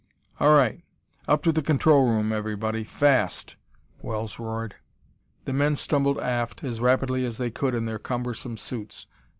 "All 0.39 0.55
right 0.55 0.81
up 1.27 1.43
to 1.43 1.51
the 1.51 1.61
control 1.61 2.07
room, 2.09 2.33
everybody! 2.33 2.83
Fast!" 2.83 3.55
Wells 4.01 4.39
roared. 4.39 4.73
The 5.45 5.53
men 5.53 5.75
stumbled 5.75 6.19
aft 6.19 6.63
as 6.63 6.79
rapidly 6.81 7.23
as 7.23 7.37
they 7.37 7.51
could 7.51 7.75
in 7.75 7.85
their 7.85 7.99
cumbersome 7.99 8.57
suits. 8.57 9.05